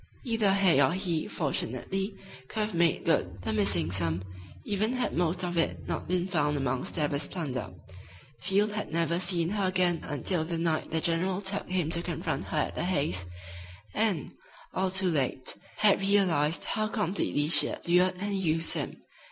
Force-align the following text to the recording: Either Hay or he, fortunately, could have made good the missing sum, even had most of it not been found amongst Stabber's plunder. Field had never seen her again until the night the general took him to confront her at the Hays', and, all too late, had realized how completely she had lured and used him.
Either 0.23 0.51
Hay 0.51 0.81
or 0.81 0.93
he, 0.93 1.27
fortunately, 1.27 2.17
could 2.47 2.61
have 2.61 2.73
made 2.73 3.05
good 3.05 3.39
the 3.43 3.53
missing 3.53 3.91
sum, 3.91 4.23
even 4.63 4.93
had 4.93 5.13
most 5.13 5.43
of 5.43 5.57
it 5.59 5.87
not 5.87 6.07
been 6.07 6.25
found 6.27 6.57
amongst 6.57 6.93
Stabber's 6.95 7.27
plunder. 7.27 7.69
Field 8.39 8.71
had 8.71 8.91
never 8.91 9.19
seen 9.19 9.49
her 9.49 9.65
again 9.65 9.99
until 10.01 10.43
the 10.43 10.57
night 10.57 10.89
the 10.89 10.99
general 11.01 11.39
took 11.39 11.69
him 11.69 11.91
to 11.91 12.01
confront 12.01 12.45
her 12.45 12.57
at 12.57 12.73
the 12.73 12.83
Hays', 12.85 13.27
and, 13.93 14.33
all 14.73 14.89
too 14.89 15.11
late, 15.11 15.53
had 15.77 16.01
realized 16.01 16.63
how 16.65 16.87
completely 16.87 17.47
she 17.47 17.67
had 17.67 17.87
lured 17.87 18.15
and 18.17 18.33
used 18.41 18.73
him. 18.73 19.03